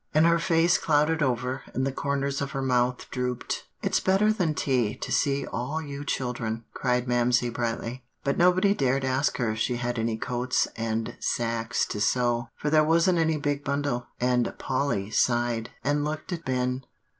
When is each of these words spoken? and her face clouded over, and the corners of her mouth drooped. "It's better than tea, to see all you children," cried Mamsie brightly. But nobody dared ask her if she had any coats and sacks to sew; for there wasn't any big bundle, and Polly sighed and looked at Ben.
and 0.15 0.25
her 0.25 0.39
face 0.39 0.79
clouded 0.79 1.21
over, 1.21 1.61
and 1.75 1.85
the 1.85 1.91
corners 1.91 2.41
of 2.41 2.53
her 2.53 2.61
mouth 2.63 3.07
drooped. 3.11 3.65
"It's 3.83 3.99
better 3.99 4.33
than 4.33 4.55
tea, 4.55 4.95
to 4.95 5.11
see 5.11 5.45
all 5.45 5.79
you 5.79 6.03
children," 6.03 6.63
cried 6.73 7.07
Mamsie 7.07 7.51
brightly. 7.51 8.03
But 8.23 8.35
nobody 8.35 8.73
dared 8.73 9.05
ask 9.05 9.37
her 9.37 9.51
if 9.51 9.59
she 9.59 9.75
had 9.75 9.99
any 9.99 10.17
coats 10.17 10.67
and 10.75 11.15
sacks 11.19 11.85
to 11.85 12.01
sew; 12.01 12.47
for 12.55 12.71
there 12.71 12.83
wasn't 12.83 13.19
any 13.19 13.37
big 13.37 13.63
bundle, 13.63 14.07
and 14.19 14.51
Polly 14.57 15.11
sighed 15.11 15.69
and 15.83 16.03
looked 16.03 16.33
at 16.33 16.45
Ben. 16.45 16.83